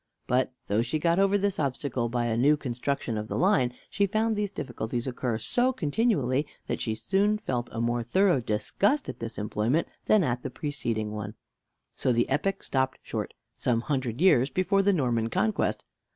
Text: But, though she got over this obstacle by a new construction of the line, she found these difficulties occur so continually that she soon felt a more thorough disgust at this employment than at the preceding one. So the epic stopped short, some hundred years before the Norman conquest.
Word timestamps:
But, 0.25 0.51
though 0.65 0.81
she 0.81 0.97
got 0.97 1.19
over 1.19 1.37
this 1.37 1.59
obstacle 1.59 2.09
by 2.09 2.25
a 2.25 2.35
new 2.35 2.57
construction 2.57 3.19
of 3.19 3.27
the 3.27 3.37
line, 3.37 3.71
she 3.87 4.07
found 4.07 4.35
these 4.35 4.49
difficulties 4.49 5.05
occur 5.05 5.37
so 5.37 5.71
continually 5.71 6.47
that 6.65 6.81
she 6.81 6.95
soon 6.95 7.37
felt 7.37 7.69
a 7.71 7.79
more 7.79 8.01
thorough 8.01 8.39
disgust 8.39 9.09
at 9.09 9.19
this 9.19 9.37
employment 9.37 9.87
than 10.07 10.23
at 10.23 10.41
the 10.41 10.49
preceding 10.49 11.11
one. 11.11 11.35
So 11.95 12.11
the 12.11 12.27
epic 12.29 12.63
stopped 12.63 12.97
short, 13.03 13.35
some 13.55 13.81
hundred 13.81 14.21
years 14.21 14.49
before 14.49 14.81
the 14.81 14.91
Norman 14.91 15.29
conquest. 15.29 15.83